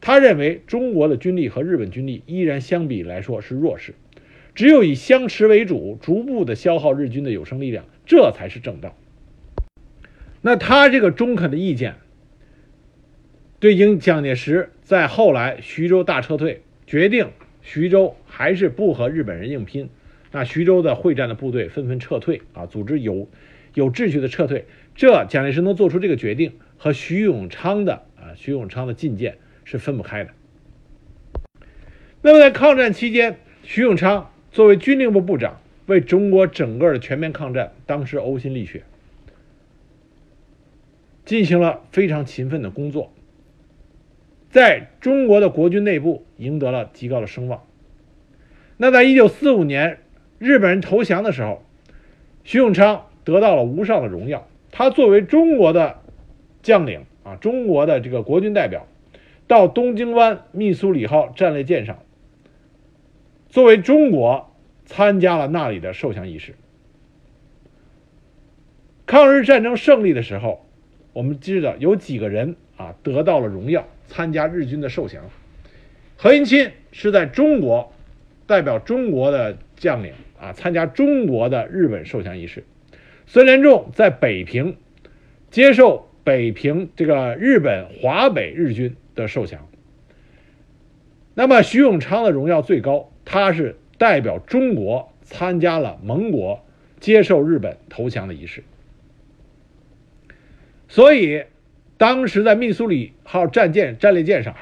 [0.00, 3.94] 他认为中国的军力和日本军力依然相比来说是弱势，
[4.54, 8.96] 只有以相持为主，逐步的消耗日军的有生力量，这才是正道。
[10.40, 11.94] 那他这个中肯的意见，
[13.60, 17.30] 对应蒋介石在后来徐州大撤退，决定
[17.62, 19.88] 徐州还是不和日本人硬拼，
[20.32, 23.28] 那徐州的会战的部队纷纷撤退啊，组织有
[23.74, 24.66] 有秩序的撤退。
[24.94, 30.32] 这蒋介石能做出这个决定，和徐永昌的啊徐永昌的进谏是分不开的。
[32.20, 35.61] 那么在抗战期间，徐永昌作为军令部部长，
[35.92, 38.82] 为中国整个的全面抗战，当时呕心沥血。
[41.24, 43.12] 进行了非常勤奋的工作，
[44.50, 47.62] 在中国的国军内部赢得了极高的声望。
[48.76, 50.00] 那在一九四五年
[50.40, 51.62] 日本人投降的时候，
[52.42, 54.48] 徐永昌得到了无上的荣耀。
[54.72, 56.00] 他作为中国的
[56.62, 58.88] 将领啊，中国的这个国军代表，
[59.46, 62.00] 到东京湾密苏里号战列舰上，
[63.48, 64.51] 作为中国
[64.84, 66.54] 参加了那里的受降仪式。
[69.06, 70.66] 抗日战争胜利的时候。
[71.14, 75.22] 我们知道有几个人啊得到了荣耀，参加日军的受降。
[76.16, 77.92] 何应钦是在中国
[78.46, 82.64] 代表中国的将领啊参加中国的日本受降仪式。
[83.26, 84.78] 孙连仲在北平
[85.50, 89.68] 接受北平这个日本华北日军的受降。
[91.34, 96.64] 那么徐永昌的荣耀最高，他是代表中国参加了盟国
[96.98, 98.64] 接受日本投降的仪式。
[100.88, 101.44] 所以，
[101.98, 104.56] 当时在密苏里号战舰战列舰上，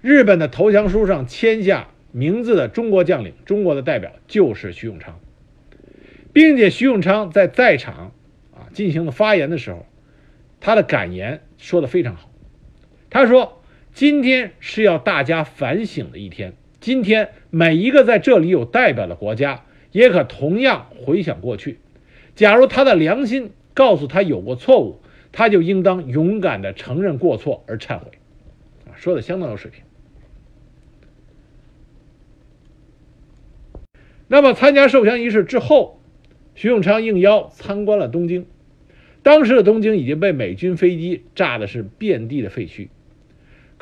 [0.00, 5.20] 日本的投降书上签下名字的中国将领、中国的代表就是徐永昌，
[6.32, 8.10] 并且徐永昌在在场
[8.52, 9.86] 啊进行了发言的时候，
[10.58, 12.28] 他的感言说的非常好。
[13.08, 13.62] 他说
[13.94, 21.78] ：“今天是要大家反省的一天，今天每一个在这里有代表的国家，也可同样回想过去。
[22.34, 24.98] 假如他的良心告诉他有过错误。”
[25.34, 28.10] 他就应当勇敢地承认过错而忏悔，
[28.84, 29.82] 啊，说的相当有水平。
[34.28, 36.02] 那么参加受降仪式之后，
[36.54, 38.44] 徐永昌应邀参观了东京。
[39.22, 42.88] 当时的东京已经被美军飞机炸的是遍地的废墟，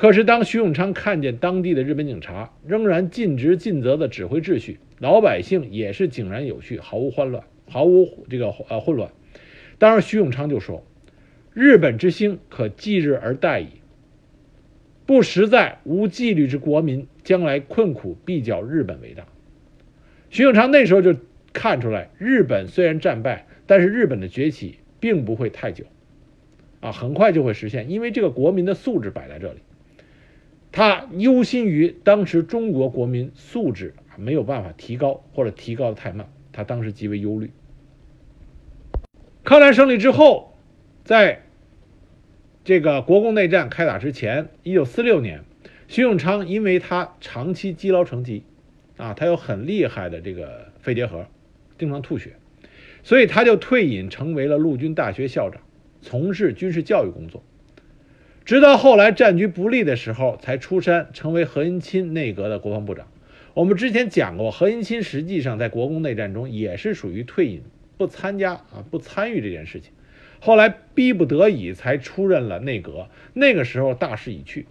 [0.00, 9.10] 可是当徐永昌看见当地的日本警察仍然尽职尽责地指挥秩序，老百姓也是井然有序，毫无慌乱，毫无这个呃混乱。
[9.76, 10.82] 当时徐永昌就说。
[11.52, 13.66] 日本之兴可继日而待矣。
[15.04, 19.26] 不实在无纪律之国民，将来困苦必较日本为大。
[20.30, 21.14] 徐永昌那时候就
[21.52, 25.84] 看出来，日本虽然战败，但是日本的崛起并不会太久，
[26.80, 29.58] 啊，很快就会实现，因为这个国民的素质摆在这里。
[30.72, 37.50] 他忧心于当时中国国民素质没有办法提高，或者提高的太慢，他当时极为忧虑。
[39.44, 40.48] 抗战胜利之后。
[41.02, 41.42] 在
[42.62, 45.42] 这个国共内战开打之前，一九四六年，
[45.88, 48.44] 徐永昌因为他长期积劳成疾，
[48.96, 51.26] 啊，他有很厉害的这个肺结核，
[51.78, 52.36] 经常吐血，
[53.02, 55.62] 所以他就退隐成为了陆军大学校长，
[56.00, 57.42] 从事军事教育工作。
[58.50, 63.06] 直到后来战局不利的时候，才出山成为何应钦内阁的国防部长。
[63.54, 67.62] 我们之前讲过，何应钦实际上在国共内战中也是属于退隐，
[67.96, 69.92] 不参加啊，不参与这件事情。
[70.40, 74.66] 后来逼不得已才出任了内阁，那个时候大势已去。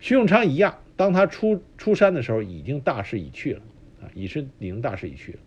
[0.00, 3.60] 徐永昌一样，当他出出山的时候，已经大势已去了，
[4.00, 5.38] 啊，已是已经大势已去了。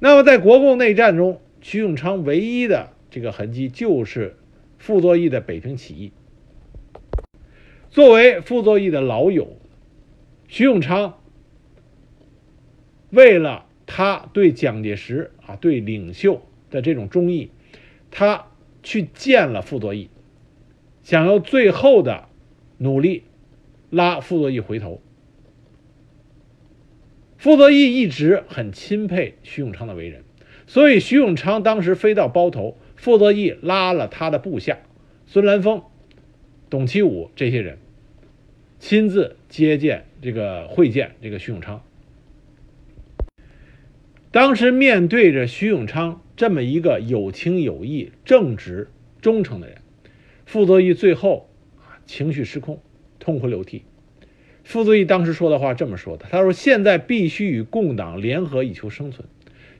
[0.00, 4.34] 那么在国共内战中，徐永昌唯一的这个痕迹就是
[4.78, 6.10] 傅作义的北平起义。
[7.96, 9.56] 作为傅作义的老友，
[10.48, 11.18] 徐永昌
[13.08, 17.50] 为了他对蒋介石啊对领袖的这种忠义。
[18.10, 18.48] 他
[18.82, 20.10] 去见了傅作义，
[21.02, 22.28] 想要最后的
[22.76, 23.22] 努力
[23.88, 25.00] 拉傅作义回头。
[27.38, 30.22] 傅作义一直很钦佩徐永昌的为人，
[30.66, 34.80] 所以徐永昌当时飞到包头，傅作义拉了他的部下
[35.24, 35.82] 孙兰峰、
[36.68, 37.78] 董其武这些人，
[38.78, 41.82] 亲自接见这个会见这个徐永昌。
[44.30, 46.20] 当时面对着徐永昌。
[46.36, 48.90] 这么一个有情有义、正直、
[49.22, 49.78] 忠诚的人，
[50.44, 51.48] 傅作义最后
[51.78, 52.82] 啊情绪失控，
[53.18, 53.84] 痛哭流涕。
[54.62, 59.26] 傅作义当时说的话这么说的：“他说现在必须与共党联合以求生存，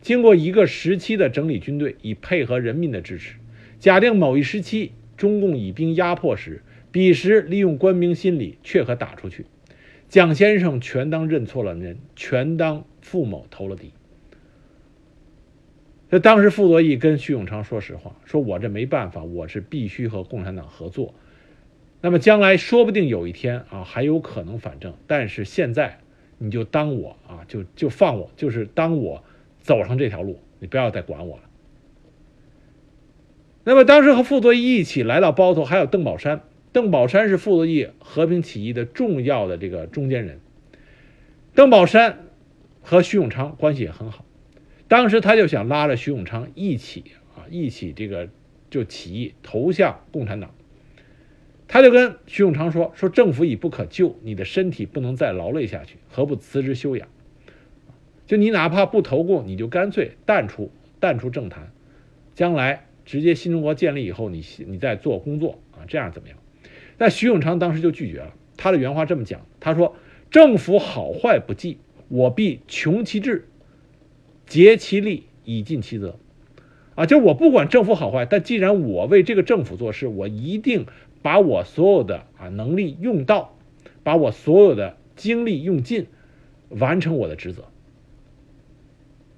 [0.00, 3.34] 经过一个时期的整理军队，以配合人民的支持。
[3.78, 6.62] 假定某一时期中共以兵压迫时，
[6.96, 9.44] 彼时利用官兵心理，却可打出去。
[10.08, 13.92] 蒋先生全当认错了人，全当傅某投了敌。
[16.10, 21.12] 这当时傅作义跟徐永昌说实话，说我这没办法，我是必须和共产党合作。
[22.00, 25.98] 那么将来说不定有一天啊，还有可能反正，但是现在
[26.38, 29.22] 你就当我啊，就就放我，就是当我
[29.60, 31.42] 走上这条路，你不要再管我了。
[33.64, 36.40] 那么当时和傅作义一起来到包头，还有邓宝山。
[36.76, 40.40] 邓宝山是傅作义和平起义的重要的这个中间人。
[41.54, 42.26] 邓宝山
[42.82, 44.26] 和徐永昌关系也很好，
[44.86, 47.02] 当时他就想拉着徐永昌一起
[47.34, 48.28] 啊，一起这个
[48.68, 50.54] 就起义投向共产党。
[51.66, 57.08] 他就跟徐永昌说：“说政府已不可救，你的身体不能再劳累下去，何不辞职休养？
[58.26, 60.70] 就你哪怕不投共，你就干脆淡出
[61.00, 61.72] 淡出政坛，
[62.34, 66.36] 将来直接新中国建立以后，你你再做工作啊，这样怎么样？”
[66.96, 68.34] 但徐永昌当时就拒绝了。
[68.56, 69.96] 他的原话这么讲：“他说，
[70.30, 71.78] 政府好坏不计，
[72.08, 73.46] 我必穷其志，
[74.46, 76.18] 竭其力，以尽其责。
[76.94, 80.86] 啊，就是我不管政府好坏，但既然我为这个政府做事，我一定。”
[81.22, 83.58] 把我所有的啊能力用到，
[84.04, 86.06] 把我所有的精力用尽，
[86.68, 87.64] 完成我的职责。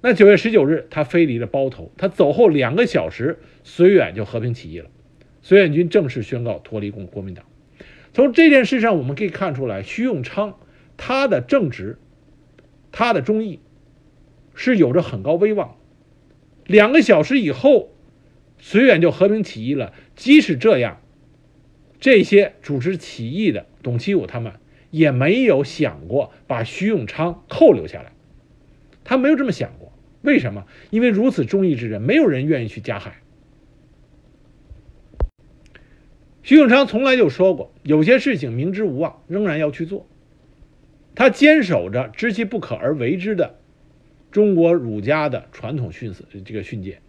[0.01, 1.91] 那九月十九日，他飞离了包头。
[1.97, 4.91] 他走后两个小时，绥远就和平起义了，
[5.43, 7.43] 绥远军正式宣告脱离共国民党。
[8.19, 10.59] 从这件事上，我们可以看出来，徐永昌
[10.97, 11.97] 他的正直，
[12.91, 13.61] 他的忠义，
[14.53, 15.77] 是有着很高威望。
[16.65, 17.93] 两个小时以后，
[18.61, 19.93] 绥远就和平起义了。
[20.17, 20.99] 即使这样。
[22.01, 24.51] 这些主持起义的董其武他们
[24.91, 28.11] 也没有想过把徐永昌扣留下来，
[29.05, 29.93] 他没有这么想过。
[30.23, 30.65] 为什么？
[30.89, 33.21] 因为如此忠义之人，没有人愿意去加害。
[36.41, 40.05] 徐永昌从来就说过，有些事情明知无望，仍然要去做。
[41.15, 43.55] 他坚守着知其不可而为之的
[44.29, 46.99] 中国儒家的传统训死这个训诫。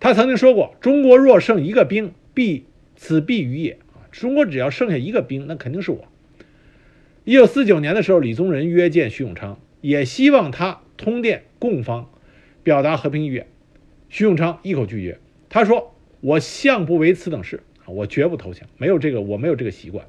[0.00, 2.64] 他曾经说过：“中国若剩一个兵，必。”
[2.96, 4.08] 此必于也啊！
[4.10, 6.08] 中国只要剩下一个兵，那肯定是我。
[7.24, 12.10] 一九四九年的时候，李宗仁约见徐永昌，也希望他通电共方，
[12.62, 13.46] 表达和平意愿。
[14.08, 15.18] 徐永昌一口拒绝，
[15.50, 17.62] 他说：“我向不为此等事，
[17.94, 20.06] 我绝不投降，没有这个，我没有这个习惯。”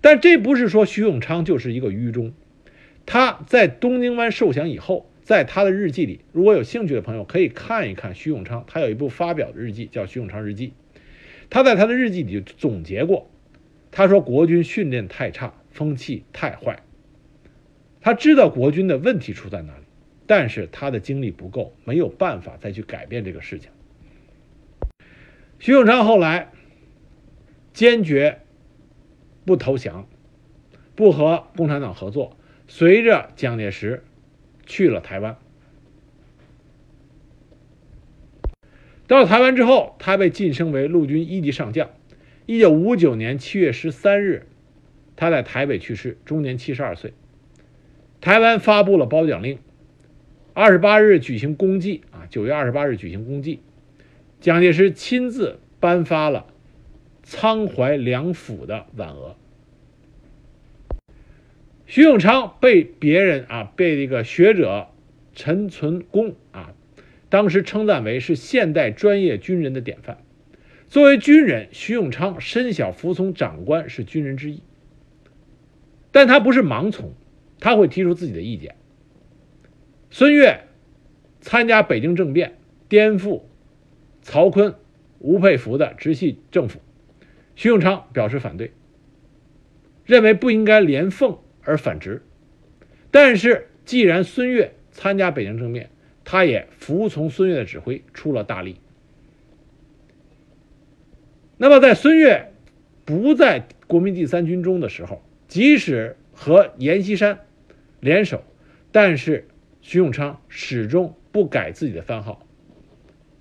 [0.00, 2.32] 但这不是说徐永昌就是一个愚忠。
[3.06, 10.68] 他在东京湾受降以后，在他的日记里，如果有兴趣的朋友可以看一看徐永昌，他有一部发表的日记，叫《徐永昌日记》。
[11.50, 13.30] 他在他的日记里就总结过，
[13.90, 16.82] 他说国军训练太差，风气太坏。
[18.00, 19.84] 他知道国军的问题出在哪里，
[20.26, 23.70] 但是他的精力不够，没有办法再去改变这个事情。
[25.62, 26.50] 徐永昌后来
[27.72, 28.40] 坚决
[29.44, 30.08] 不投降，
[30.96, 32.36] 不和共产党合作，
[32.66, 34.02] 随着蒋介石
[34.66, 35.36] 去了台湾。
[39.06, 41.90] 到台湾之后，他被晋升为陆军一级上将。
[42.44, 44.48] 一九五九年七月十三日，
[45.14, 47.14] 他在台北去世，终年七十二岁。
[48.20, 49.60] 台湾发布了褒奖令，
[50.54, 53.60] 二十八日举行公祭啊，九月二十八日举行公祭。
[54.42, 56.46] 蒋介石亲自颁发了
[57.22, 59.36] 仓怀两府的挽额。
[61.86, 64.88] 徐永昌被别人啊，被这个学者
[65.32, 66.74] 陈存公啊。
[67.28, 70.18] 当时称赞为是现代专业军人的典范。
[70.88, 74.60] 作为军人，徐永昌身小服从长官是军人之一，
[76.10, 77.12] 但他不是盲从，
[77.60, 78.74] 他会提出自己的意见。
[80.10, 80.64] 孙岳
[81.40, 83.42] 参加北京政变，颠覆
[84.22, 84.74] 曹锟、
[85.18, 86.80] 吴佩孚的直系政府，
[87.54, 88.72] 徐永昌表示反对，
[90.04, 92.22] 认为不应该连奉而反直。
[93.10, 95.90] 但是，既然孙岳参加北京政变，
[96.24, 98.76] 他也服从孙岳的指挥，出了大力。
[101.58, 102.52] 那么，在孙岳
[103.04, 107.40] 不在国民第三军中的时候，即使和阎锡山
[108.00, 108.42] 联手，
[108.90, 109.46] 但是
[109.80, 112.46] 徐永昌始终不改自己的番号，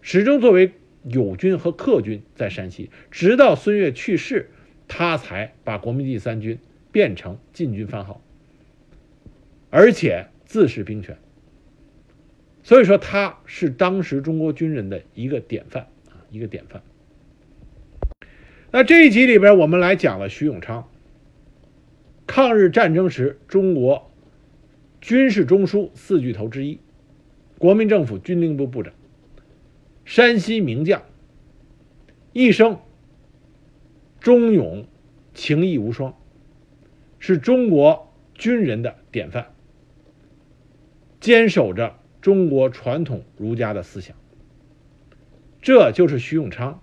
[0.01, 0.71] 始终作为
[1.03, 4.49] 友军和客军在山西，直到孙岳去世，
[4.87, 6.59] 他才把国民第三军
[6.91, 8.21] 变成禁军番号，
[9.69, 11.17] 而且自恃兵权。
[12.63, 16.83] 所以说他是当时中国军人的一个典范啊，一个典范。
[18.71, 20.87] 那这一集里边，我们来讲了徐永昌，
[22.27, 24.11] 抗日战争时中国
[25.01, 26.79] 军事中枢四巨头之一，
[27.57, 28.93] 国民政府军令部部长，
[30.05, 31.03] 山西名将，
[32.33, 32.79] 一生
[34.19, 34.85] 忠勇，
[35.33, 36.17] 情义无双，
[37.19, 39.53] 是中国军人的典范，
[41.19, 44.15] 坚守着中国传统儒家的思想。
[45.61, 46.81] 这就是徐永昌，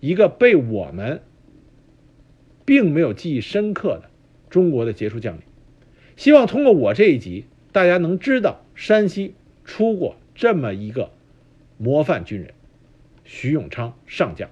[0.00, 1.22] 一个被我们
[2.64, 4.10] 并没有记忆深刻的
[4.50, 5.42] 中国的杰出将领。
[6.16, 9.34] 希望通过我这一集，大家能知道山西
[9.64, 11.12] 出过这么一个
[11.78, 12.52] 模范军人——
[13.24, 14.50] 徐永昌上将。